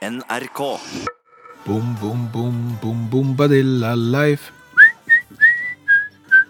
[0.00, 0.80] NRK.
[1.66, 4.50] Bom, bom, bom, bom, bombadilla life.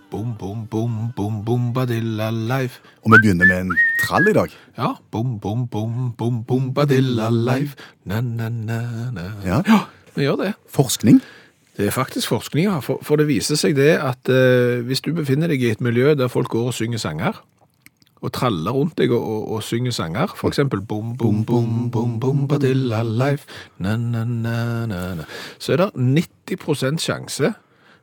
[0.09, 2.79] Bom, bom, bom, bom, bombadilla life.
[3.03, 3.75] Og vi begynner med en
[4.05, 4.55] trall i dag.
[4.79, 7.75] Ja, bom, bom, bom, bom, bombadilla life.
[8.05, 8.79] Na, na, na,
[9.11, 9.27] na.
[9.43, 9.63] Ja.
[9.67, 9.81] ja,
[10.15, 10.55] vi gjør det.
[10.71, 11.19] Forskning.
[11.75, 12.79] Det er faktisk forskning, ja.
[12.79, 16.15] For, for det viser seg det at eh, hvis du befinner deg i et miljø
[16.15, 17.43] der folk går og synger sanger,
[18.21, 22.45] og traller rundt deg og, og, og synger sanger, for eksempel bom, bom, bom, bom,
[22.49, 23.49] badilla life,
[23.79, 24.57] na, na, na,
[24.91, 25.91] na, na, så er det
[26.53, 27.55] 90% sjanse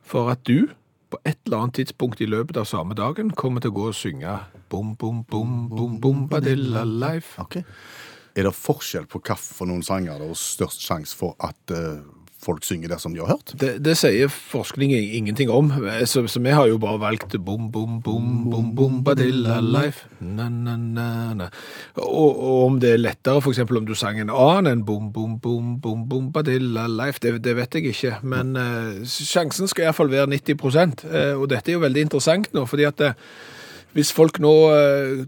[0.02, 0.68] for at du
[1.08, 3.96] på et eller annet tidspunkt i løpet av samme dagen kommer til å gå og
[3.96, 4.34] synge
[4.68, 7.40] bom, bom, bom, bom, bombadilla life.
[7.40, 7.64] Okay.
[8.36, 12.02] Er det forskjell på hvilken for noen sanger det er størst sjanse for at eh,
[12.42, 13.52] folk synger det som de har hørt?
[13.58, 15.72] Det, det sier forskning ingenting om,
[16.06, 20.06] så, så vi har jo bare valgt bom, bom, bom, bom, bombadilla life.
[20.20, 21.50] Na, na, na, na.
[21.98, 25.36] Og, og om det er lettere, eksempel om du sang en annen enn bom, bom,
[25.42, 28.16] bom, bom, bombadilla life, det, det vet jeg ikke.
[28.22, 32.66] Men uh, sjansen skal iallfall være 90 uh, Og dette er jo veldig interessant nå,
[32.70, 33.16] fordi at uh,
[33.96, 35.22] hvis folk nå eh,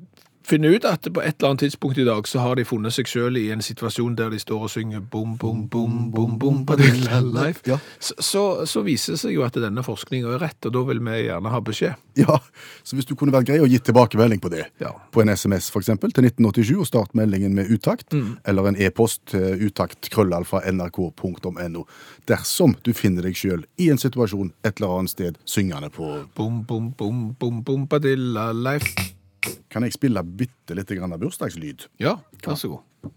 [0.50, 3.08] finner ut at på et eller annet tidspunkt i dag så har de funnet seg
[3.10, 7.20] selv i en situasjon der de står og synger bom, bom, bom, bom, bom, badilla
[7.38, 7.78] life, Ja.
[8.02, 11.00] så, så, så viser det seg jo at denne forskningen er rett, og da vil
[11.06, 11.94] vi gjerne ha beskjed.
[12.18, 12.40] Ja,
[12.82, 14.90] så hvis du kunne vært grei og gitt tilbakemelding på det, Ja.
[15.14, 19.66] på en SMS eksempel, til 1987 og start meldingen med uttakt, eller en e-post til
[19.68, 21.84] uttakt krøllalfa nrk.no,
[22.28, 26.60] dersom du finner deg selv i en situasjon et eller annet sted syngende på Bom,
[26.66, 29.19] bom, bom, bom, bom, badilla life.
[29.70, 31.88] Kan jeg spille bitte litt grann av bursdagslyd?
[32.02, 32.86] Ja, vær så god.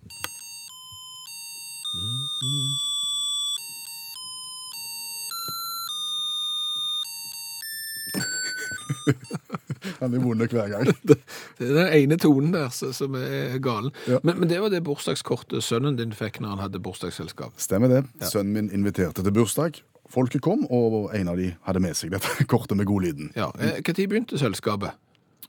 [10.00, 10.90] Han er vond hver gang.
[11.58, 13.94] Det er den ene tonen der som er galen.
[14.10, 14.18] Ja.
[14.24, 17.54] Men, men det var det bursdagskortet sønnen din fikk når han hadde bursdagsselskap.
[17.62, 18.02] Stemmer det.
[18.26, 19.78] Sønnen min inviterte til bursdag.
[20.12, 23.32] Folket kom, og en av de hadde med seg dette kortet med godlyden.
[23.38, 24.98] Ja, Når tid begynte selskapet?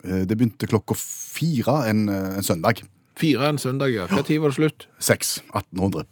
[0.05, 2.83] Eh, Det begynte klokka fire en, eh, en søndag.
[3.17, 4.07] Fire en søndag, ja.
[4.23, 4.87] Tid var det slutt?
[4.99, 5.41] Seks.
[5.55, 6.05] 1800.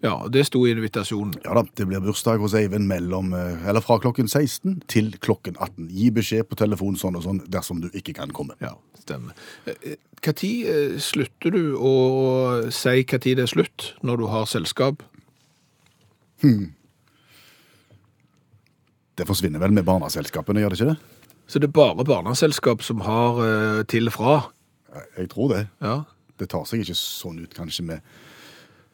[0.00, 1.34] Ja, det sto i invitasjonen.
[1.42, 5.56] Ja da, det blir bursdag hos Eivind mellom, eh, eller fra klokken 16 til klokken
[5.58, 5.88] 18.
[5.90, 8.54] Gi beskjed på telefon sånn og sånn dersom du ikke kan komme.
[8.62, 9.32] Ja, stemmer.
[9.66, 9.96] Eh,
[10.98, 15.02] slutter du å si tid det er slutt, når du har selskap?
[19.16, 21.17] Det forsvinner vel med barneselskapene, gjør det ikke det?
[21.48, 24.50] Så det er bare barneselskap som har eh, til fra?
[25.16, 25.62] Jeg tror det.
[25.80, 26.02] Ja.
[26.38, 28.12] Det tar seg ikke sånn ut kanskje med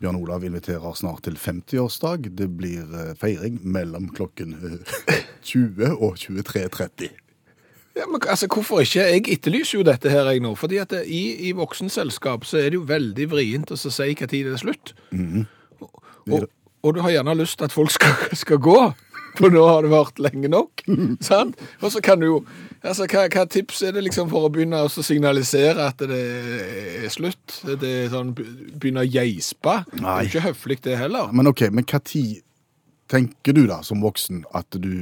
[0.03, 2.31] Bjørn Olav inviterer snart til 50-årsdag.
[2.39, 5.19] Det blir eh, feiring mellom klokken eh,
[5.51, 7.11] 20 og 23.30.
[7.95, 9.03] Ja, men altså, Hvorfor ikke?
[9.03, 10.55] Jeg etterlyser jo dette her jeg nå.
[10.59, 14.31] fordi at det, i, i voksenselskap så er det jo veldig vrient å si når
[14.31, 14.95] det er slutt.
[15.81, 15.91] og,
[16.31, 16.49] og,
[16.83, 18.79] og du har gjerne lyst til at folk skal, skal gå,
[19.39, 20.85] for nå har det vært lenge nok.
[21.25, 21.59] sant?
[21.83, 22.39] Og så kan du jo
[22.83, 26.23] altså, hva, hva tips er det liksom for å begynne å signalisere at det
[27.05, 27.61] er slutt?
[27.67, 29.81] Det er sånn, Begynne å geispe?
[29.93, 31.33] Det er ikke høflig, det heller.
[31.35, 32.43] Men ok, men hva tid
[33.11, 34.93] tenker du da, som voksen, at du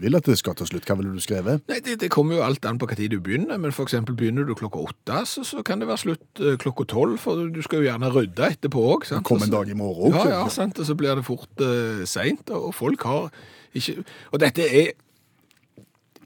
[0.00, 0.86] vil at det skal ta slutt?
[0.88, 1.60] Hva ville du skrevet?
[1.68, 4.48] Nei, det, det kommer jo alt an på hva tid du begynner, men eksempel begynner
[4.48, 7.82] du klokka åtte, så, så kan det være slutt eh, klokka tolv, for du skal
[7.82, 9.06] jo gjerne rydde etterpå òg.
[9.26, 12.48] Kom en dag i morgen Ja, ja, sant, og så blir det fort uh, seint,
[12.50, 13.30] og, folk har
[13.76, 14.00] ikke
[14.32, 14.92] Og dette er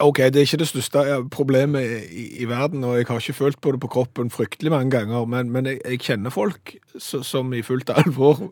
[0.03, 3.36] OK, det er ikke det største eh, problemet i, i verden, og jeg har ikke
[3.38, 7.53] følt på det på kroppen fryktelig mange ganger, men, men jeg, jeg kjenner folk som
[7.54, 8.48] i fullt alvor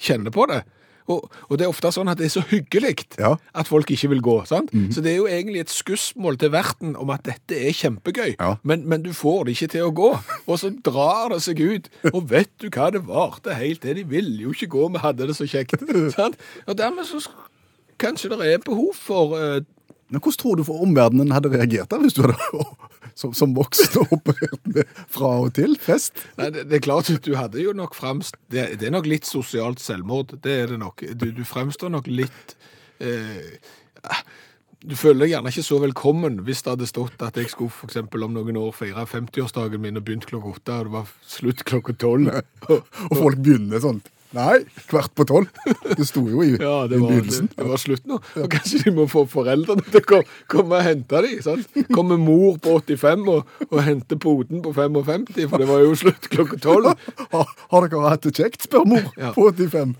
[0.00, 0.60] kjenner på det.
[1.10, 3.34] Og, og det er ofte sånn at det er så hyggelig Ja.
[3.54, 4.36] at folk ikke vil gå.
[4.46, 4.70] sant?
[4.94, 8.54] Så det er jo egentlig et skussmål til verten om at dette er kjempegøy, Ja.
[8.62, 10.10] men, men du får det ikke til å gå.
[10.46, 11.90] Og så drar det seg ut.
[12.12, 13.96] Og vet du hva, det varte helt til.
[14.00, 15.82] De ville jo ikke gå, vi hadde det så kjekt.
[16.16, 16.38] sant?
[16.66, 17.20] Og dermed så
[18.00, 19.60] kanskje det er behov for uh...
[20.10, 22.34] Men hvordan tror du for omverdenen hadde reagert da, hvis du hadde
[23.18, 24.06] som, som voksen
[24.74, 24.84] med
[25.14, 26.24] fra og til fest?
[26.38, 29.08] Nei, det, det er klart at du hadde jo nok fremst det, det er nok
[29.10, 30.36] litt sosialt selvmord.
[30.42, 31.04] Det er det nok.
[31.14, 32.54] Du, du fremstår nok litt
[33.02, 33.58] eh,
[34.80, 37.90] Du føler deg gjerne ikke så velkommen hvis det hadde stått at jeg skulle for
[37.90, 41.66] eksempel om noen år feire 50-årsdagen min og begynt klokka åtte, og det var slutt
[41.68, 42.32] klokka tolv.
[43.10, 44.02] Og folk begynner sånn
[44.36, 45.48] Nei, kvart på tolv.
[45.98, 47.48] Det sto jo i, Ja, det var, det, begynnelsen.
[47.56, 48.20] det var slutt nå.
[48.38, 50.22] Og kanskje de må få foreldrene til å ko-
[50.54, 51.40] komme og hente dem.
[51.42, 51.80] sant?
[51.90, 56.28] Kommer mor på 85 og, og henter poden på 55, for det var jo slutt
[56.30, 56.92] klokka tolv.
[57.34, 59.32] Har, har dere hatt det kjekt, spør mor Ja.
[59.34, 59.96] på 85.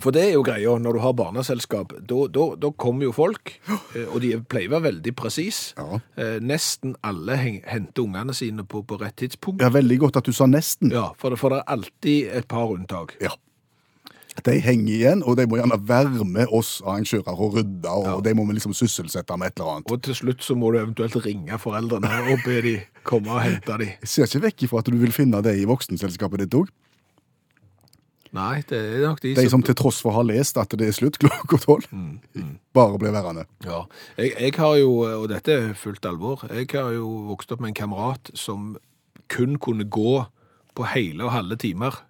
[0.00, 3.54] For det er jo greia, når du har barneselskap, da, kommer jo folk,
[3.96, 5.60] eh, og de pleier å være veldig presis.
[5.78, 6.00] Ja.
[6.20, 9.64] Eh, Nesten alle henter ungene sine på, på rett tidspunkt.
[9.64, 10.92] Ja, Veldig godt at du sa nesten.
[10.92, 13.16] Ja, for det, for det er alltid et par unntak.
[13.24, 13.32] Ja.
[14.44, 18.34] De henger igjen, og de må gjerne være med oss arrangører og rydde, og de
[18.36, 19.92] må vi liksom sysselsette med et eller annet.
[19.92, 22.74] Og til slutt så må du eventuelt ringe foreldrene og be de
[23.06, 23.92] komme og hente de.
[24.02, 26.68] Jeg ser ikke vekk ifra at du vil finne det i voksenselskapet ditt òg.
[28.36, 30.96] Nei, det er nok de, De som til tross for har lest at det er
[30.96, 31.86] slutt klokka tolv,
[32.76, 33.46] bare blir værende.
[33.64, 33.84] Ja,
[34.18, 34.90] jeg, jeg har jo,
[35.22, 38.74] og dette er fullt alvor, jeg har jo vokst opp med en kamerat som
[39.32, 40.18] kun kunne gå
[40.76, 42.02] på hele og halve timer.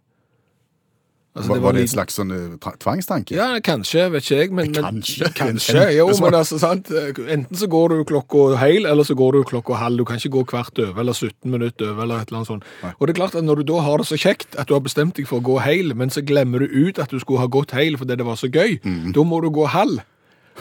[1.36, 3.34] Altså, Var, var det en slags sånn eh, tvangstanke?
[3.36, 5.28] Ja, kanskje, vet ikke jeg, men, men Kanskje.
[5.36, 9.42] kanskje, jo, men altså, sant, enten så går du klokka heil, eller så går du
[9.50, 12.40] klokka halv, du kan ikke gå kvart over, eller 17 minutter over, eller et eller
[12.40, 12.64] annet sånt.
[12.96, 14.80] Og det er klart at når du da har det så kjekt, at du har
[14.88, 17.50] bestemt deg for å gå heil, men så glemmer du ut at du skulle ha
[17.52, 18.78] gått heil fordi det var så gøy,
[19.12, 20.00] da må du gå halv.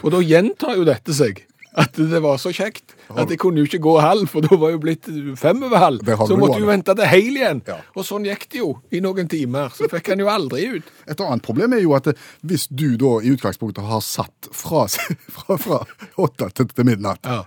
[0.03, 1.45] Og da gjentar jo dette seg.
[1.75, 4.71] At det var så kjekt at jeg kunne jo ikke gå halv, for da var
[4.73, 6.07] jo blitt fem over halv.
[6.27, 7.61] Så måtte av vente til heil igjen.
[7.67, 7.77] Ja.
[7.95, 9.73] Og sånn gikk det jo i noen timer.
[9.75, 10.93] Så fikk han jo aldri ut.
[11.11, 14.85] Et annet problem er jo at eh, hvis du da i utgangspunktet har satt fra,
[15.35, 15.81] fra, fra
[16.25, 17.43] åtte til, til midnatt, Ja.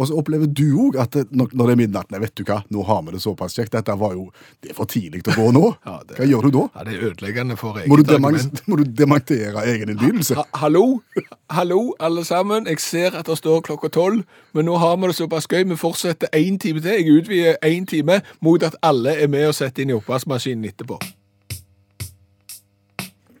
[0.00, 2.42] Og så opplever du òg at det- når, når det er midnatt Nei, vet du
[2.48, 3.74] hva, nå har vi det såpass kjekt.
[3.76, 4.30] Dette var jo
[4.62, 5.64] Det er for tidlig å gå nå.
[5.86, 6.64] Ja, det- Hva gjør du da?
[6.74, 8.62] Ja, det er ødeleggende for Må du, eget argument.
[8.68, 10.34] må du dementere egen innbydelse?
[10.40, 11.02] Ha, hallo,
[11.50, 12.66] hallo alle sammen.
[12.66, 14.24] Jeg ser at det står klokka tolv,
[14.54, 15.64] men nå har vi det såpass gøy.
[15.68, 16.90] Vi fortsetter én time til.
[16.96, 20.98] Jeg utvider én time mot at alle er med og setter inn i oppvaskmaskinen etterpå.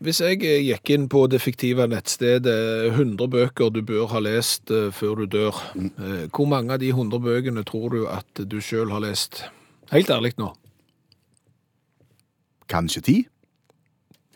[0.00, 2.54] Hvis jeg eh, gikk inn på det fiktive nettstedet
[2.94, 6.88] 100 bøker du bør ha lest eh, før du dør, eh, hvor mange av de
[6.88, 9.42] 100 bøkene tror du at du sjøl har lest?
[9.92, 10.54] Helt ærlig nå.
[12.72, 13.16] Kanskje ti?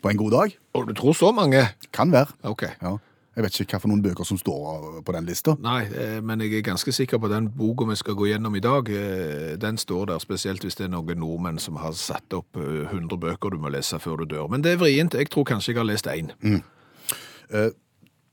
[0.05, 0.53] På en god dag?
[0.77, 1.63] Og du tror så mange?
[1.89, 2.37] Kan være.
[2.45, 2.67] OK.
[2.83, 2.93] Ja.
[3.35, 5.57] Jeg vet ikke hva for noen bøker som står på den lista.
[5.59, 8.61] Nei, eh, men jeg er ganske sikker på den boka vi skal gå gjennom i
[8.63, 8.87] dag.
[8.89, 12.85] eh, Den står der, spesielt hvis det er noen nordmenn som har satt opp eh,
[12.87, 14.47] 100 bøker du må lese før du dør.
[14.49, 15.13] Men det er vrient.
[15.13, 16.31] Jeg tror kanskje jeg har lest én.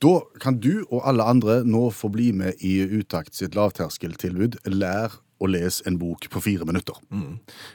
[0.02, 5.14] Da kan du og alle andre nå få bli med i Utakt sitt lavterskeltilbud Lær
[5.42, 6.96] å lese en bok på fire minutter.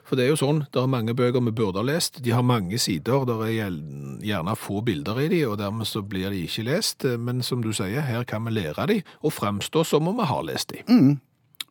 [0.07, 2.21] For det er jo sånn, det er mange bøker vi burde ha lest.
[2.23, 3.77] De har mange sider, det er
[4.23, 7.07] gjerne få bilder i de, og dermed så blir de ikke lest.
[7.19, 10.45] Men som du sier, her kan vi lære de, og fremstå som om vi har
[10.47, 10.83] lest de.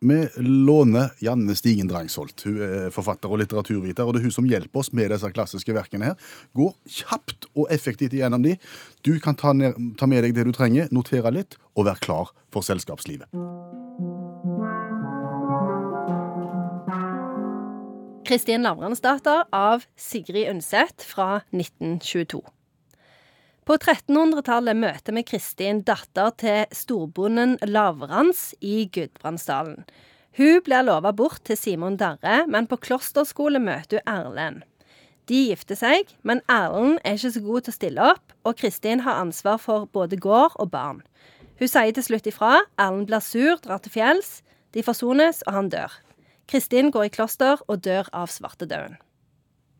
[0.00, 2.42] Vi låner Janne Stigen Drangsholt.
[2.44, 5.72] Hun er forfatter og litteraturviter, og det er hun som hjelper oss med disse klassiske
[5.72, 6.28] verkene her.
[6.56, 8.58] Går kjapt og effektivt igjennom de.
[9.06, 12.34] Du kan ta, ned, ta med deg det du trenger, notere litt, og være klar
[12.52, 13.32] for selskapslivet.
[18.26, 22.40] Kristin Lavransdatter av Sigrid Undset fra 1922.
[23.62, 29.84] På 1300-tallet møter vi Kristin datter til storbonden Lavrans i Gudbrandsdalen.
[30.40, 34.64] Hun blir lova bort til Simon Darre, men på klosterskole møter hun Erlend.
[35.30, 39.04] De gifter seg, men Erlend er ikke så god til å stille opp, og Kristin
[39.06, 41.04] har ansvar for både gård og barn.
[41.62, 44.40] Hun sier til slutt ifra, Erlend blir sur, drar til fjells,
[44.74, 45.94] de forsones, og han dør.
[46.46, 48.96] Kristin går i kloster og dør av svartedauden.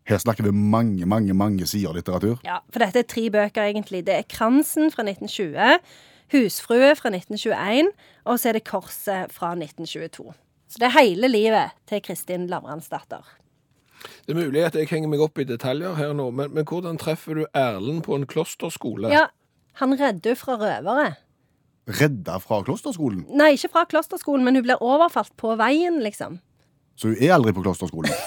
[0.07, 2.39] Her snakker vi mange, mange mange sider litteratur.
[2.47, 4.05] Ja, for dette er tre bøker, egentlig.
[4.07, 5.81] Det er Kransen fra 1920,
[6.35, 7.91] Husfrue fra 1921,
[8.25, 10.31] og så er det Korset fra 1922.
[10.71, 13.27] Så det er hele livet til Kristin Lavransdatter.
[14.27, 16.99] Det er mulig at jeg henger meg opp i detaljer her nå, men, men hvordan
[17.03, 19.11] treffer du Erlend på en klosterskole?
[19.11, 19.29] Ja,
[19.81, 21.15] han redder henne fra røvere.
[21.87, 23.25] Redda fra klosterskolen.
[23.39, 26.41] Nei, ikke fra klosterskolen, men hun blir overfalt på veien, liksom.
[26.97, 28.13] Så hun er aldri på klosterskolen.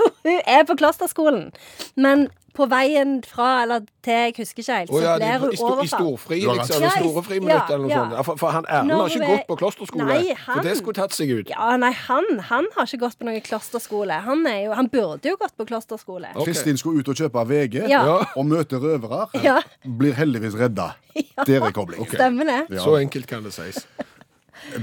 [0.00, 1.50] Jo, hun er på klosterskolen,
[1.98, 5.56] men på veien fra eller til, jeg husker ikke helt, så ja, de, blir hun
[5.56, 6.82] sto, I storfri, liksom.
[6.82, 8.00] ja, store friminutter eller noe ja.
[8.00, 8.16] sånt.
[8.16, 10.08] Ja, For, for han Erlend har ikke gått på klosterskole.
[10.08, 11.52] Nei, For det skulle tatt seg ut.
[11.52, 14.20] Ja, nei, han, han har ikke gått på noen klosterskole.
[14.26, 16.32] Han, er jo, han burde jo gått på klosterskole.
[16.34, 16.50] Okay.
[16.50, 18.02] Kristin skulle ut og kjøpe VG Ja.
[18.08, 18.18] Ja.
[18.34, 19.28] og møte røvere.
[19.44, 19.60] Ja.
[19.84, 20.92] Blir heldigvis redda.
[21.48, 22.10] Der er koblingen.
[22.10, 22.62] Stemmer det?
[22.76, 22.84] Ja.
[22.84, 23.84] Så enkelt kan det sies.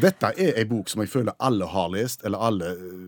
[0.01, 3.07] Dette er ei bok som jeg føler alle har lest, eller alle eh,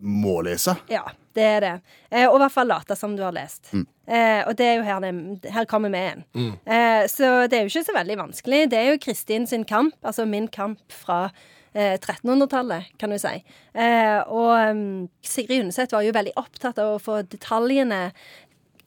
[0.00, 0.76] må lese.
[0.92, 1.04] Ja,
[1.36, 1.74] det er det.
[2.10, 3.70] Eh, og i hvert fall late som du har lest.
[3.72, 5.06] Eh, og det er jo her,
[5.42, 6.24] det, her kommer vi igjen.
[6.64, 8.64] Eh, så det er jo ikke så veldig vanskelig.
[8.72, 11.28] Det er jo Kristin sin kamp, altså min kamp fra
[11.72, 13.38] eh, 1300-tallet, kan du si.
[13.74, 18.08] Eh, og um, Sigrid Undset var jo veldig opptatt av å få detaljene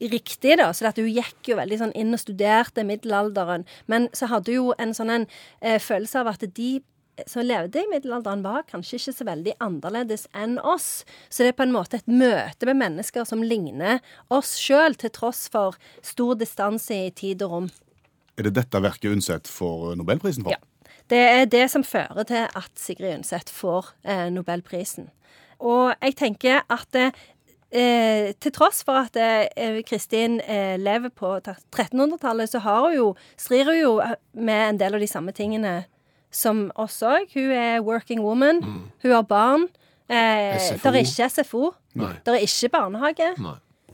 [0.01, 3.67] riktig, da, så hun gikk jo veldig sånn inn og studerte middelalderen.
[3.91, 5.27] Men så hadde hun jo en sånn en
[5.61, 6.71] eh, følelse av at de
[7.29, 11.03] som levde i middelalderen, var kanskje ikke så veldig annerledes enn oss.
[11.29, 14.01] Så det er på en måte et møte med mennesker som ligner
[14.33, 17.71] oss sjøl, til tross for stor distanse i tid og rom.
[18.39, 20.55] Er det dette verket Undset får Nobelprisen for?
[20.55, 20.61] Ja.
[21.11, 25.09] Det er det som fører til at Sigrid Undset får eh, Nobelprisen.
[25.59, 32.49] Og jeg tenker at eh, til tross for at eh, Kristin eh, lever på 1300-tallet,
[32.49, 33.93] så har hun jo, strir hun jo
[34.33, 35.81] med en del av de samme tingene
[36.31, 37.31] som oss òg.
[37.35, 38.63] Hun er working woman.
[39.03, 39.67] Hun har barn.
[40.11, 40.57] Eh.
[40.57, 41.73] Det er ikke SFO.
[41.99, 42.13] Nei.
[42.25, 43.33] Det er ikke barnehage.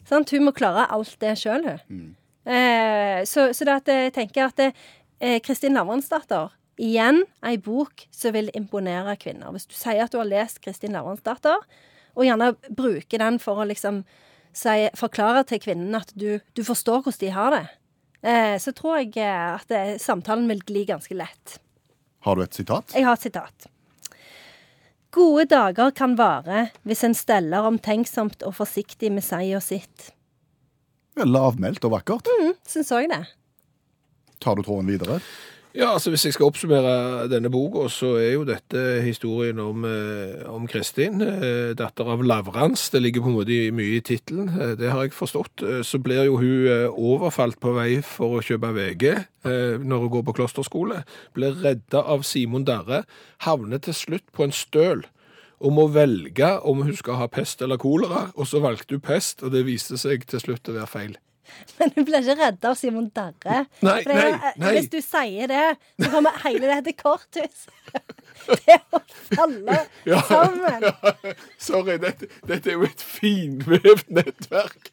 [0.08, 0.32] Sant?
[0.32, 2.06] Hun må klare alt det sjøl, hun.
[2.48, 4.70] Eh, så, så det at jeg tenker at det,
[5.20, 9.50] eh, Kristin Lavransdatter Igjen ei bok som vil imponere kvinner.
[9.54, 11.64] Hvis du sier at du har lest Kristin Lavransdatter,
[12.18, 14.04] og gjerne bruker den for å liksom
[14.54, 17.64] si, forklare til kvinnen at du, du forstår hvordan de har det,
[18.30, 21.58] eh, så tror jeg eh, at det, samtalen vil gli ganske lett.
[22.28, 22.92] Har du et sitat?
[22.92, 23.68] Jeg har et sitat.
[25.16, 29.24] Gode dager kan vare hvis en steller omtenksomt og forsiktig med
[29.56, 30.10] og sitt.
[31.24, 32.28] Lavmælt og vakkert.
[32.28, 33.22] Mm, Syns òg det.
[34.44, 35.22] Tar du tråden videre?
[35.78, 40.42] Ja, altså Hvis jeg skal oppsummere denne boka, så er jo dette historien om, eh,
[40.50, 42.90] om Kristin, eh, datter av Lavrans.
[42.90, 45.86] Det ligger på en måte mye i tittelen, eh, det har jeg forstått.
[45.86, 50.36] Så blir jo hun overfalt på vei for å kjøpe VG når hun går på
[50.36, 51.06] klosterskole.
[51.36, 53.06] Blir redda av Simon Darre.
[53.42, 55.06] Havner til slutt på en støl
[55.62, 58.32] og må velge om hun skal ha pest eller kolera.
[58.36, 61.18] Og så valgte hun pest, og det viste seg til slutt å være feil.
[61.80, 63.64] Men hun blir ikke redda av Simon Darre.
[63.86, 64.72] Nei, For det nei, nei.
[64.78, 65.66] Hvis du sier det,
[66.02, 67.68] så kommer hele det til korthus
[68.68, 69.00] Det å
[69.34, 69.78] falle
[70.10, 70.22] Ja.
[70.30, 70.88] sammen.
[71.60, 74.92] Sorry, dette, dette er jo et finvevd nettverk.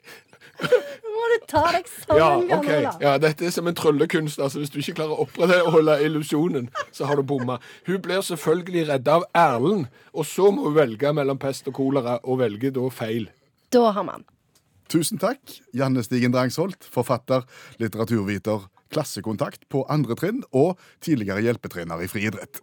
[0.65, 2.53] Nå må du ta deg Ja, sammen, ok.
[2.61, 2.79] okay.
[2.85, 3.01] Olav.
[3.03, 4.39] Ja, dette er som en tryllekunst.
[4.43, 7.57] Altså, hvis du ikke klarer å opprettholde illusjonen, så har du bomma.
[7.89, 12.21] Hun blir selvfølgelig redda av Erlend, og så må hun velge mellom pest og kolera,
[12.23, 13.27] og velger da feil.
[13.75, 14.23] Da har man.
[14.93, 15.41] Tusen takk,
[15.75, 17.47] Janne Stigen Drangsholt, forfatter,
[17.81, 22.63] litteraturviter, klassekontakt på andre trinn og tidligere hjelpetrener i friidrett.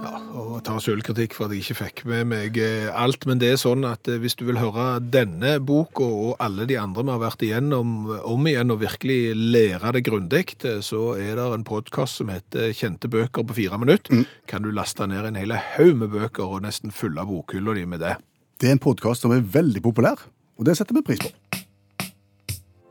[0.00, 3.50] Ja, og tar selvkritikk for at jeg ikke fikk med meg eh, alt, men det
[3.52, 7.12] er sånn at eh, hvis du vil høre denne boka og alle de andre vi
[7.12, 11.68] har vært igjennom om igjen og virkelig lære det grundig, eh, så er det en
[11.68, 14.24] podkast som heter Kjente bøker på fire minutter.
[14.48, 18.00] Kan du laste ned en hel haug med bøker og nesten fylle bokhylla di med
[18.06, 18.16] det.
[18.60, 21.49] Det er en podkast som er veldig populær, og det setter vi pris på.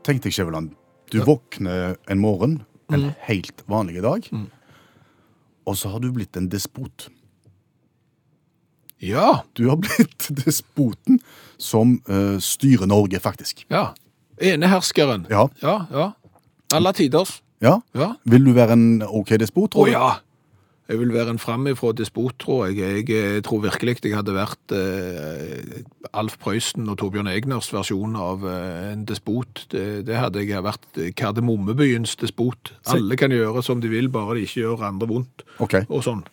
[0.06, 0.72] Tenk deg, Skjæveland,
[1.12, 2.60] du våkner en morgen,
[2.92, 4.26] en helt vanlig dag,
[5.68, 7.08] og så har du blitt en despot.
[9.00, 11.20] Ja, Du har blitt despoten
[11.60, 13.66] som uh, styrer Norge, faktisk.
[13.70, 13.90] ja.
[14.40, 15.26] Eneherskeren.
[15.28, 15.42] Ja.
[15.60, 16.04] Ja, ja.
[16.72, 17.42] Alle tiders.
[17.60, 17.82] Ja.
[17.92, 18.14] Ja.
[18.24, 19.92] Vil du være en OK despot, tror du?
[19.92, 20.06] Å ja!
[20.90, 23.04] Jeg vil være en framifrå despot, tror jeg.
[23.06, 25.84] Jeg tror virkelig jeg hadde vært eh,
[26.18, 29.68] Alf Prøysen og Torbjørn Egners versjon av eh, en despot.
[29.70, 32.72] Det, det hadde jeg vært Kardemommebyens despot.
[32.90, 35.46] Alle kan gjøre som de vil, bare de ikke gjør andre vondt.
[35.62, 35.86] Okay.
[35.86, 36.24] Og sånn.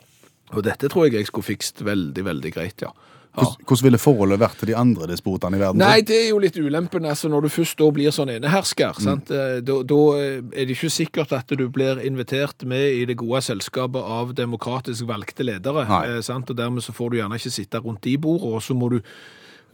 [0.56, 2.90] Og dette tror jeg jeg skulle fikst veldig, veldig greit, ja.
[3.38, 5.82] Hvordan, ville forholdet vært til de andre despotene i verden?
[5.82, 7.06] Nei, det er jo litt ulempen.
[7.06, 9.32] altså Når du først da blir sånn enehersker, sant?
[9.32, 13.44] eh, da, da er det ikke sikkert at du blir invitert med i det gode
[13.46, 15.86] selskapet av demokratisk valgte ledere.
[15.86, 16.50] Eh, sant?
[16.50, 19.01] Og Dermed så får du gjerne ikke sitte rundt de bordene, og så må du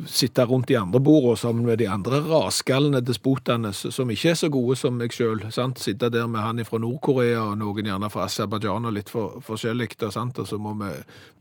[0.10, 4.50] sitte rundt de andre bordene sammen med de andre raskallende despotene som ikke er så
[4.52, 5.44] gode som meg sjøl.
[5.78, 9.92] Sitte der med han fra Nord-Korea og noen gjerne fra Aserbajdsjan og litt for, forskjellig,
[10.12, 10.40] sant?
[10.40, 10.90] og så må vi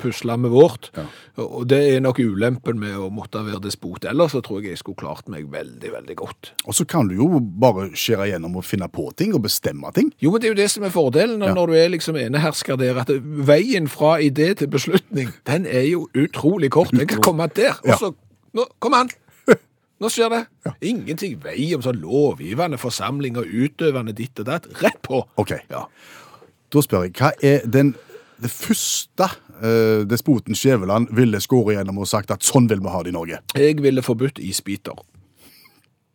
[0.03, 0.91] pusle med vårt.
[0.97, 1.07] Ja.
[1.41, 4.05] Og og det er nok ulempen med å måtte være despot.
[4.11, 6.53] Ellers så tror jeg jeg skulle klart meg veldig, veldig godt.
[6.67, 10.11] Og så kan du jo bare skjære gjennom og finne på ting og bestemme ting.
[10.23, 11.55] Jo, men det er jo det som er fordelen Ja.
[11.55, 16.09] når du er liksom enehersker der, at veien fra idé til beslutning, den er jo
[16.19, 16.93] utrolig kort.
[16.93, 18.11] Jeg kan komme der, og Ja.
[18.57, 19.11] Nå, Kom an!
[20.03, 20.43] Nå skjer det.
[20.85, 24.67] Ingenting vei om sånn lovgivende forsamling og utøvende ditt og datt.
[24.83, 25.23] Rett på.
[25.41, 25.57] Ok.
[25.71, 25.87] Ja.
[26.73, 27.95] Da spør jeg, hva er den
[28.43, 29.29] det første
[29.63, 33.15] eh, despoten Skjæveland ville skåre gjennom og sagt at sånn vil vi ha det i
[33.15, 33.39] Norge?
[33.55, 34.99] Jeg ville forbudt isbiter.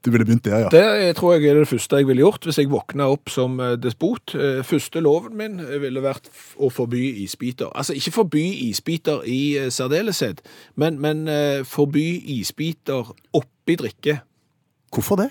[0.07, 0.67] Du ville begynt der, ja.
[0.71, 3.73] Det tror jeg er det første jeg ville gjort hvis jeg våkna opp som eh,
[3.75, 4.31] despot.
[4.39, 7.67] Eh, Første loven min eh, ville vært å forby isbiter.
[7.75, 10.39] Altså ikke forby isbiter i særdeleshet,
[10.79, 11.27] men, men
[11.67, 12.05] forby
[12.37, 14.21] isbiter oppi drikke.
[14.95, 15.27] Hvorfor det?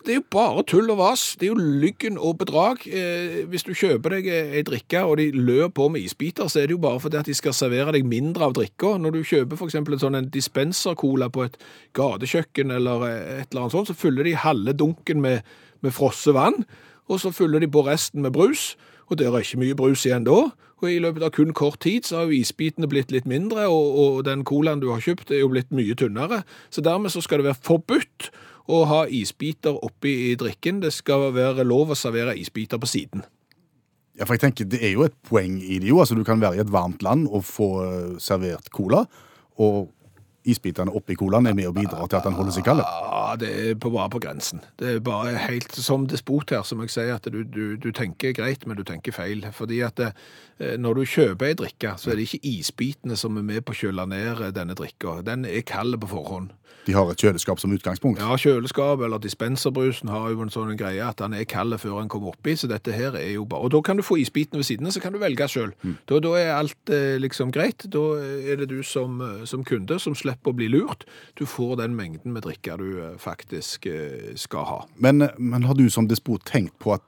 [0.00, 1.22] Det er jo bare tull og vas.
[1.36, 2.86] Det er jo lyggen og bedrag.
[2.88, 6.62] Eh, hvis du kjøper deg eh, ei drikke, og de løper på med isbiter, så
[6.62, 8.94] er det jo bare fordi at de skal servere deg mindre av drikka.
[8.96, 9.76] Når du kjøper f.eks.
[9.76, 11.60] en sånn en dispenser-cola på et
[11.98, 15.44] gatekjøkken eller eh, et eller annet sånt, så fyller de halve dunken med,
[15.84, 16.64] med frosset vann,
[17.10, 18.72] og så fyller de på resten med brus.
[19.10, 20.46] Og det er ikke mye brus igjen da.
[20.80, 23.98] Og i løpet av kun kort tid så har jo isbitene blitt litt mindre, og,
[24.00, 26.40] og den colaen du har kjøpt er jo blitt mye tynnere.
[26.72, 28.30] Så dermed så skal det være forbudt
[28.70, 30.80] å ha isbiter oppi i drikken.
[30.84, 33.24] Det skal være lov å servere isbiter på siden.
[34.18, 35.88] Ja, for jeg tenker, Det er jo et poeng i det.
[35.88, 36.00] jo.
[36.00, 39.06] Altså, Du kan være i et varmt land og få eh, servert cola,
[39.58, 39.88] og
[40.48, 42.82] isbitene oppi colaen er med og bidrar til at den holder seg kald.
[42.84, 44.62] Ja, det er på, bare på grensen.
[44.80, 48.32] Det er bare helt som despot her, som jeg sier, at du, du, du tenker
[48.36, 49.44] greit, men du tenker feil.
[49.54, 53.46] Fordi at eh, når du kjøper ei drikke, så er det ikke isbitene som er
[53.46, 55.20] med på å kjøle ned eh, denne drikka.
[55.26, 56.54] Den er kald på forhånd.
[56.86, 58.22] De har et kjøleskap som utgangspunkt.
[58.22, 62.08] Ja, kjøleskap eller dispenserbrusen har jo en sånn greie at den er kald før den
[62.08, 64.68] kommer oppi, så dette her er jo bare Og da kan du få isbitene ved
[64.70, 65.74] siden av, så kan du velge sjøl.
[66.08, 67.84] Da, da er alt eh, liksom greit.
[67.92, 71.06] Da er det du som, som kunde som slipper å bli lurt.
[71.38, 74.80] Du får den mengden med drikke du eh, faktisk eh, skal ha.
[74.96, 77.04] Men, men har du som despot tenkt på at,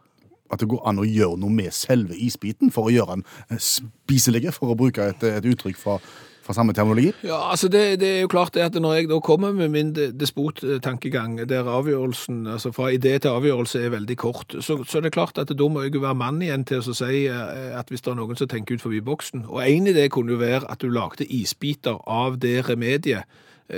[0.52, 3.62] at det går an å gjøre noe med selve isbiten for å gjøre den eh,
[3.62, 5.98] spiselig, for å bruke et, et uttrykk fra,
[6.42, 7.12] fra samme terminologi?
[7.26, 9.92] Ja, altså det, det er jo klart det at når jeg da kommer med min
[9.94, 15.14] despot-tankegang, der avgjørelsen, altså fra idé til avgjørelse er veldig kort, så, så er det
[15.14, 18.04] klart at da må jeg jo være mann igjen til å si eh, at hvis
[18.04, 20.82] det er noen som tenker ut forbi boksen, og en idé kunne jo være at
[20.82, 23.28] du lagde isbiter av det remediet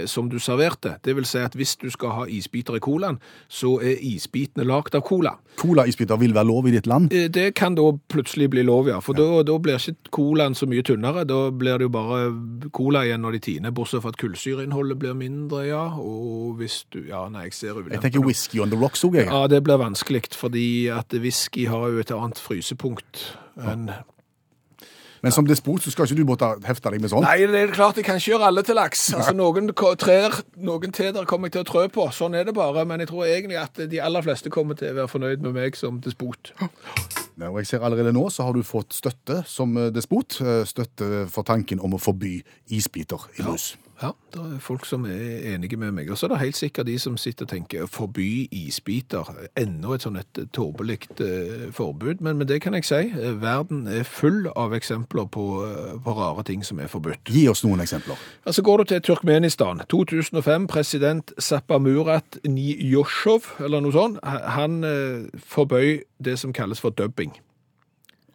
[0.07, 0.97] som du serverte.
[1.05, 4.95] Det vil si at hvis du skal ha isbiter i colaen, så er isbitene lagd
[4.95, 5.37] av cola.
[5.61, 7.13] Cola-isbiter vil være lov i ditt land.
[7.13, 9.01] Eh, Det kan da plutselig bli lov, ja.
[9.01, 11.25] For da, da blir ikke colaen så mye tynnere.
[11.27, 15.15] Da blir det jo bare cola igjen når de tiner, bortsett fra at kullsyreinnholdet blir
[15.15, 15.85] mindre, ja.
[15.95, 19.27] Og hvis du Ja, nei, jeg ser Jeg tenker whisky on the rocks òg, jeg.
[19.27, 23.91] Ja, det blir vanskelig, fordi at whisky har jo et annet frysepunkt enn
[25.25, 27.25] Men som despot så skal ikke du måtte hefte deg med sånn.
[27.25, 29.07] Nei, det er klart jeg kan ikke gjøre alle til laks.
[29.17, 32.05] Altså, noen trær, noen teder kommer jeg til å trø på.
[32.13, 32.85] Sånn er det bare.
[32.89, 35.79] Men jeg tror egentlig at de aller fleste kommer til å være fornøyd med meg
[35.81, 36.53] som despot.
[36.61, 40.37] Og jeg ser allerede nå så har du fått støtte som eh, despot.
[40.45, 42.37] eh, Støtte for tanken om å forby
[42.71, 43.73] isbiter i brus.
[43.75, 46.11] Ja, det er folk som er enige med meg.
[46.11, 49.29] Og så er det helt sikkert de som sitter og tenker forby isbiter.
[49.57, 52.23] Enda et sånn et tåpelig eh, forbud.
[52.25, 53.01] Men, men det kan jeg si.
[53.15, 57.31] eh, Verden er full av eksempler på, eh, på rare ting som er forbudt.
[57.31, 58.19] Gi oss noen eksempler.
[58.45, 66.01] Altså Går du til Turkmenistan, 2005, president Zapamurat Niyosjov, eller noe sånt, han eh, forbøy
[66.25, 67.35] det som kalles for dubbing.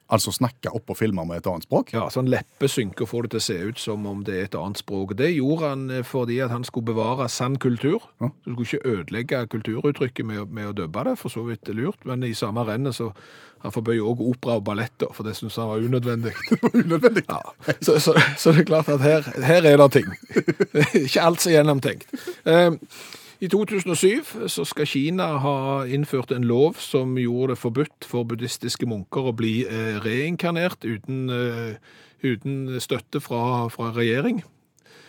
[0.09, 1.91] Altså snakke opp og filme med et annet språk.
[1.93, 4.57] Ja, sånn leppesynk og få det til å se ut som om det er et
[4.57, 5.13] annet språk.
[5.19, 8.07] Det gjorde han eh, fordi at han skulle bevare sann kultur.
[8.23, 8.31] Ja.
[8.45, 12.25] Du skulle ikke ødelegge kulturuttrykket med, med å dubbe det, for så vidt lurt, men
[12.25, 13.11] i samme rennet så
[13.59, 16.33] han forbød også opera og ballett, for det syntes han var unødvendig.
[16.73, 17.25] Unødvendig.
[17.27, 17.41] Ja,
[17.81, 20.07] så, så, så det er klart at her, her er det ting.
[20.73, 22.13] Det ikke alt så gjennomtenkt.
[22.47, 22.71] Eh,
[23.39, 28.83] I 2007 så skal Kina ha innført en lov som gjorde det forbudt for buddhistiske
[28.89, 31.77] munker å bli eh, reinkarnert uten, eh,
[32.27, 34.41] uten støtte fra, fra regjering.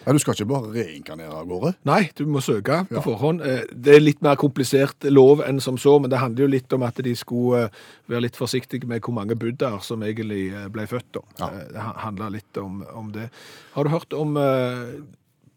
[0.07, 1.75] Ja, du skal ikke bare reinkarnere av gårde.
[1.91, 3.43] Nei, du må søke på forhånd.
[3.45, 6.73] Eh, Det er litt mer komplisert lov enn som så, men det handler jo litt
[6.79, 7.67] om at de skulle
[8.09, 11.11] være litt forsiktige med hvor mange buddhaer som egentlig ble født.
[11.19, 11.27] da.
[11.43, 11.51] Ja.
[11.75, 13.27] Det handler litt om, om det.
[13.75, 14.39] Har du hørt om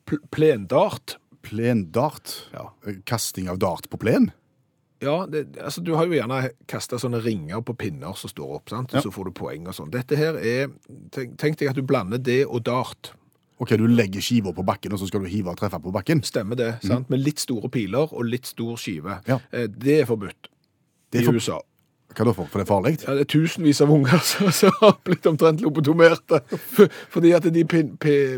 [0.09, 1.19] pl plendart?
[1.43, 2.33] Plendart.
[2.53, 2.73] Ja.
[2.87, 4.31] Eh, Kasting av dart på plen.
[5.03, 6.37] Ja, det, altså du har jo gjerne
[6.71, 8.93] kasta sånne ringer på pinner som står opp, sant?
[8.93, 9.01] og Ja.
[9.03, 9.91] så får du poeng og sånn.
[9.91, 10.69] Dette her er
[11.11, 13.11] Tenk, tenk deg at du blander det og dart.
[13.59, 16.23] Ok, du legger skiva på bakken, og så skal du hive og treffe på bakken.
[16.23, 16.71] Stemmer det?
[16.83, 17.09] sant?
[17.11, 19.19] Med litt store piler og litt stor skive.
[19.27, 19.39] Ja.
[19.51, 20.47] Eh, Det er forbudt
[21.11, 21.59] Det er i USA.
[22.13, 22.47] Hva da for?
[22.51, 22.91] For det er farlig?
[23.03, 26.39] Ja, det er tusenvis av unger som, som har blitt omtrent lobotomerte.
[27.13, 27.63] Fordi at de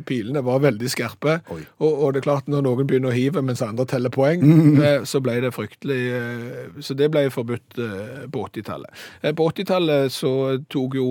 [0.05, 1.37] pilene var veldig skerpe.
[1.51, 4.45] Og, og det er klart, når noen begynner å hive mens andre teller poeng,
[4.85, 9.03] eh, så ble det fryktelig eh, Så det ble forbudt eh, på 80-tallet.
[9.21, 10.31] Eh, På 80-tallet så
[10.71, 11.09] tok jo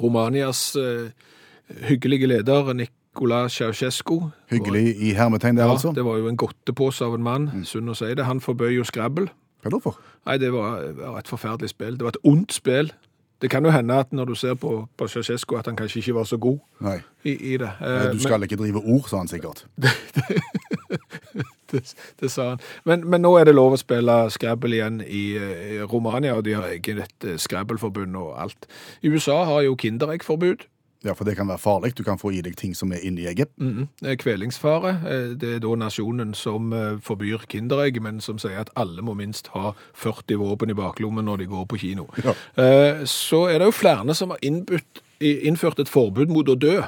[0.00, 0.76] Romanias
[1.86, 4.18] hyggelige leder Nicola Ceausescu
[4.50, 5.92] Hyggelig i hermetegn der, Ja, altså.
[5.96, 8.26] det var jo en godtepose av en mann, synd å si det.
[8.28, 9.28] Han forbød jo Scrabble.
[9.66, 9.98] Hva da for?
[10.26, 11.98] Nei, det var, var et forferdelig spill.
[11.98, 12.92] Det var et ondt spill.
[13.42, 16.14] Det kan jo hende at når du ser på, på Ceausescu at han kanskje ikke
[16.16, 16.94] var så god Nei.
[17.28, 17.68] i, i det.
[17.84, 19.66] Eh, Du skal ikke drive ord, sa han sikkert.
[21.66, 22.60] Det, det, det sa han.
[22.86, 26.44] Men, men nå er det lov å spille Scrabble igjen i, eh, i Romania, og
[26.46, 28.68] de har eget eh, Scrabble-forbund og alt.
[29.02, 30.62] I USA har jo Kinderegg-forbud.
[31.04, 31.94] Ja, for det kan være farlig.
[31.94, 33.48] Du kan få i deg ting som er inni egget.
[33.60, 34.90] Mm Eh, Kvelingsfare.
[35.06, 39.14] Eh, Det er da nasjonen som eh, forbyr Kinderegg, men som sier at alle må
[39.14, 42.06] minst ha 40 våpen i baklommen når de går på kino.
[42.24, 42.30] Ja.
[42.56, 46.82] Eh, Så er det jo flere som har innbytt, innført et forbud mot å dø.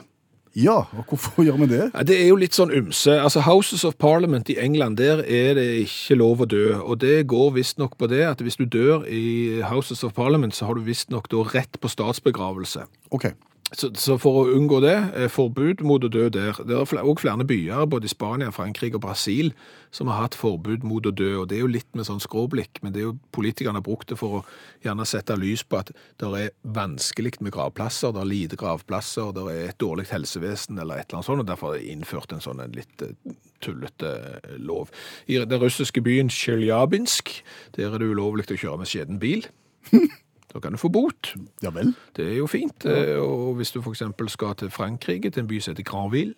[0.57, 1.93] Ja, og hvorfor gjør vi det?
[2.09, 3.13] Det er jo litt sånn ymse.
[3.21, 6.75] Altså Houses of Parliament i England, der er det ikke lov å dø.
[6.83, 10.67] Og det går visstnok på det at hvis du dør i Houses of Parliament, så
[10.67, 12.87] har du visstnok da rett på statsbegravelse.
[13.13, 13.29] Ok.
[13.77, 16.57] Så, så for å unngå det, eh, forbud mot å dø der.
[16.65, 19.53] Det er òg flere byer, både i Spania, Frankrike og Brasil,
[19.93, 21.35] som har hatt forbud mot å dø.
[21.43, 24.09] Og det er jo litt med sånn skråblikk, men det er jo politikerne har brukt
[24.09, 24.45] det for å
[24.87, 29.45] gjerne sette lys på at det er vanskelig med gravplasser, det er lite gravplasser, det
[29.53, 32.41] er et dårlig helsevesen eller et eller annet sånt, og derfor er det innført en
[32.45, 34.89] sånn en litt eh, tullete eh, lov.
[35.29, 37.35] I den russiske byen Tsjeljabinsk,
[37.77, 39.45] der er det ulovlig å kjøre med skjeden bil.
[40.59, 41.35] Da kan du få bot.
[41.63, 41.93] Ja vel.
[42.19, 42.83] Det er jo fint.
[42.91, 44.03] eh, Og hvis du f.eks.
[44.35, 46.35] skal til Frankrike, til en by som heter Granville,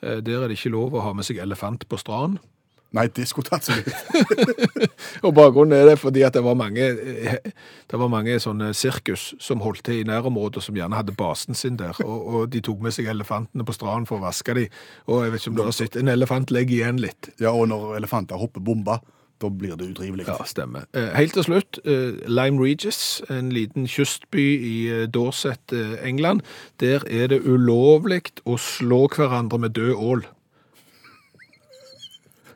[0.00, 2.38] eh, der er det ikke lov å ha med seg elefant på stranden.
[2.96, 4.52] Nei, det skulle tatt seg ut.
[5.28, 7.34] Og bakgrunnen er det fordi at det var mange, eh,
[7.92, 11.76] det var mange sånne sirkus som holdt til i nærområdet, som gjerne hadde basen sin
[11.76, 14.72] der, og, og de tok med seg elefantene på stranden for å vaske dem.
[15.12, 17.28] Og jeg vet ikke om du har sett, en elefant legger igjen litt.
[17.36, 19.02] Ja, og når elefanter hopper bomba,
[19.42, 20.26] da blir det utrivelig.
[20.28, 20.86] Ja, stemmer.
[20.94, 21.78] Eh, Helt til slutt,
[22.26, 26.40] Lime Regis, en liten kystby i eh, Dorset, eh, England.
[26.80, 30.26] Der er det ulovlig å slå hverandre med død ål.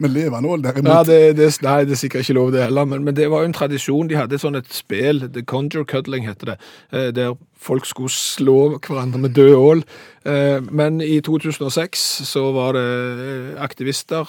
[0.03, 0.91] Men levende ål derimot.
[0.91, 3.45] Ja, det, det, nei, det er sikkert ikke lov det heller, men, men det var
[3.45, 4.09] jo en tradisjon.
[4.11, 6.57] De hadde sånn et spel, The Conjure Cuddling heter det,
[6.91, 9.85] eh, der folk skulle slå hverandre med død ål.
[10.27, 14.27] Eh, Men i 2006 så var det eh, aktivister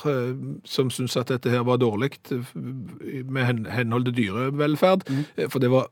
[0.66, 2.14] som syntes at dette her var dårlig
[2.54, 5.50] med henhold til dyrevelferd, Mm.
[5.50, 5.90] for det var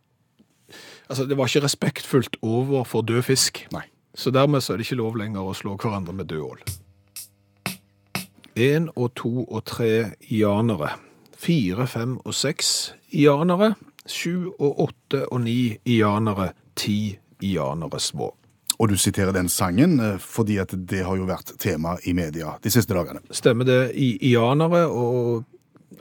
[1.10, 3.58] Altså, det var ikke respektfullt overfor død fisk.
[3.74, 3.82] Nei.
[4.16, 6.62] Så dermed så er det ikke lov lenger å slå hverandre med død ål.
[8.56, 10.98] Én og to og tre janere.
[11.38, 13.76] Fire, fem og seks janere.
[14.06, 16.52] Sju og åtte og ni janere.
[16.76, 18.34] Ti janere små.
[18.80, 22.58] Og du siterer den sangen eh, fordi at det har jo vært tema i media
[22.64, 23.22] de siste dagene.
[23.32, 25.46] Stemmer det i ianere, og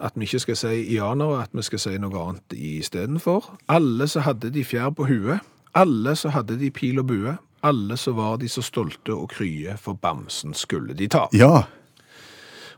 [0.00, 3.52] at vi ikke skal si ianere, at vi skal si noe annet istedenfor?
[3.68, 5.44] Alle så hadde de fjær på huet.
[5.74, 7.36] Alle så hadde de pil og bue.
[7.62, 11.28] Alle så var de så stolte og krye, for bamsen skulle de ta.
[11.36, 11.66] Ja,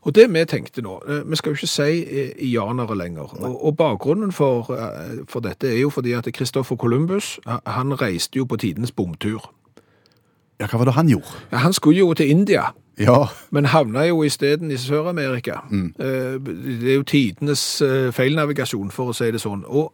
[0.02, 3.64] Og det vi tenkte nå, eh, vi skal jo ikke si eh, ianere lenger, og,
[3.66, 8.44] og bakgrunnen for, eh, for dette er jo fordi at Kristoffer Columbus, han- reiste jo
[8.44, 9.50] på tidens bomtur.
[10.60, 11.26] ja hva var det han gjorde?
[11.52, 12.62] Ja, Han skulle jo til India,
[12.98, 15.60] Ja, men havna jo isteden i Sør-Amerika.
[15.70, 15.94] Mm.
[15.98, 19.64] Det er jo tidenes eh, feilnavigasjon, for å si det sånn.
[19.66, 19.92] Og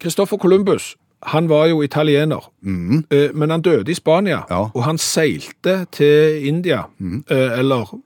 [0.00, 3.04] Kristoffer Columbus, han var jo italiener, mm.
[3.34, 4.68] men han døde i Spania, Ja.
[4.74, 7.24] og han seilte til India, mm.
[7.30, 7.98] eller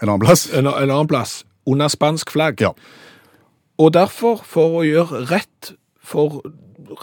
[0.00, 0.46] en annen plass.
[0.52, 2.60] en, en annen plass, under spansk flagg.
[2.60, 2.72] Ja.
[3.80, 5.72] Og derfor, for å gjøre rett
[6.04, 6.42] for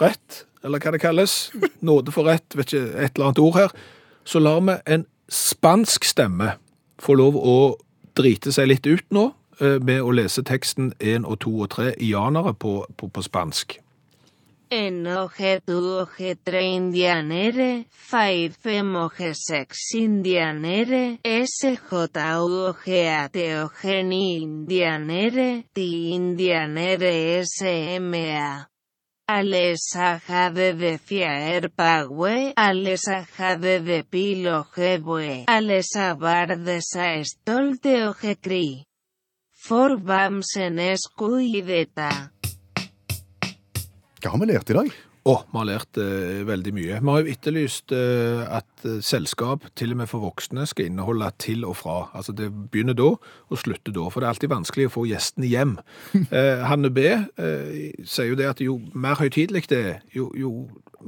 [0.00, 1.50] rett, eller hva det kalles,
[1.88, 3.76] nåde for rett, vet ikke, et eller annet ord her,
[4.28, 6.56] så lar vi en spansk stemme
[6.98, 7.58] få lov å
[8.18, 9.28] drite seg litt ut nå,
[9.60, 13.78] eh, med å lese teksten 1 og 2 og 3 janere på, på, på spansk.
[14.70, 22.04] En Oje tu Oje tre indianere, fair fem Oje sex indianere, SJU
[22.44, 28.68] Oje ate Oje ni indianere, ti indianere SMA.
[29.26, 38.84] Alesaja de defiaer pagüe, alesaja de depilo jebue, alesabar de saestol te oje cri.
[39.52, 42.37] For bams en escu y.
[44.18, 44.88] Hva har vi lært i dag?
[45.28, 46.98] Å, vi har lært eh, veldig mye.
[47.02, 51.28] Vi har jo etterlyst eh, at eh, selskap, til og med for voksne, skal inneholde
[51.42, 51.96] til og fra.
[52.16, 55.50] Altså det begynner da og slutter da, for det er alltid vanskelig å få gjestene
[55.50, 55.76] hjem.
[56.38, 60.50] Eh, Hanne B eh, sier jo det at jo mer høytidelig det er, jo, jo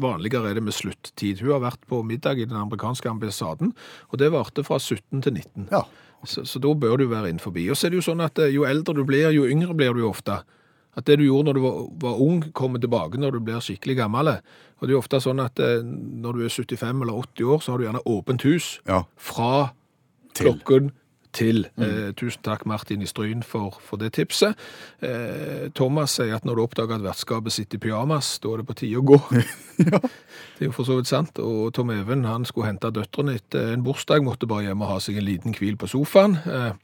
[0.01, 1.43] vanligere er det med sluttid.
[1.43, 3.75] Hun har vært på middag i den amerikanske ambassaden,
[4.11, 5.69] og det varte fra 17 til 19.
[5.75, 5.85] Ja.
[6.25, 7.57] Så, så da bør du være innenfor.
[7.57, 9.97] Og så er det jo sånn at eh, jo eldre du blir, jo yngre blir
[9.97, 10.43] du jo ofte.
[10.99, 14.01] At det du gjorde når du var, var ung, kommer tilbake når du blir skikkelig
[14.03, 14.33] gammel.
[14.81, 17.61] Og det er jo ofte sånn at eh, når du er 75 eller 80 år,
[17.63, 18.73] så har du gjerne åpent hus.
[18.89, 19.05] Ja.
[19.17, 19.53] Fra
[20.35, 20.51] Til.
[20.51, 20.91] klokken
[21.37, 21.67] til.
[21.79, 24.59] Eh, tusen takk, Martin i Stryn, for, for det tipset.
[25.03, 28.67] Eh, Thomas sier at når du oppdager at vertskapet sitter i pyjamas, da er det
[28.71, 29.21] på tide å gå.
[30.61, 31.39] Det er jo for så vidt sant.
[31.41, 34.99] Og Tom Even han skulle hente døtrene etter en bursdag, måtte bare hjem og ha
[35.01, 36.37] seg en liten hvil på sofaen.
[36.45, 36.75] Eh,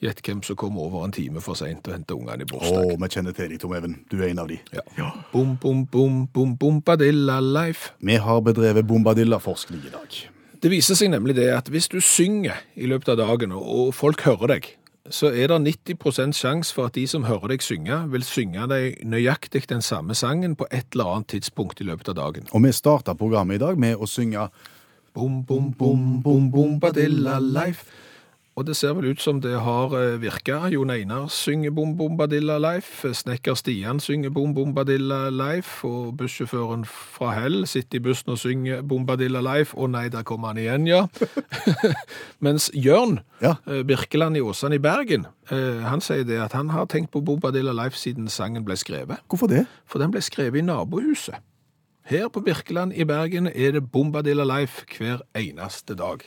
[0.00, 2.94] Gjett hvem som kom over en time for seint og henta ungene i Å, bursdag.
[3.02, 3.98] vi kjenner til deg, Tom Even.
[4.08, 4.56] Du er en av de.
[4.72, 5.10] Ja.
[5.32, 7.90] Bom, bom, bom, bom, bombadilla life.
[8.00, 10.16] Vi har bedrevet bombadilla-forskning i dag.
[10.60, 13.94] Det viser seg nemlig det at hvis du synger i løpet av dagen, og- og
[13.94, 14.66] folk hører deg,
[15.10, 19.02] så er det 90% sjanse for at de som hører deg synge, vil synge deg
[19.04, 22.46] nøyaktig den samme sangen på et eller annet tidspunkt i løpet av dagen.
[22.54, 24.48] Og vi starta programmet i dag med å synge
[25.12, 27.84] Bom, bom, bom, bom, bombadilla life.
[28.58, 30.56] Og det ser vel ut som det har eh, virka.
[30.68, 33.08] Jon Einar synger Bom Bombadilla Life.
[33.14, 35.86] Snekker Stian synger Bom Bombadilla Life.
[35.86, 39.76] Og bussjåføren fra Hell sitter i bussen og synger Bombadilla Life.
[39.78, 41.06] Å nei, der kommer han igjen, ja.
[42.44, 43.54] Mens Jørn Ja.
[43.66, 47.22] eh, Birkeland i Åsane i Bergen, eh, han sier det at han har tenkt på
[47.24, 49.22] Bombadilla Life siden sangen ble skrevet.
[49.30, 49.64] Hvorfor det?
[49.86, 51.38] For den ble skrevet i nabohuset.
[52.10, 56.26] Her på Birkeland i Bergen er det Bombadilla Life hver eneste dag.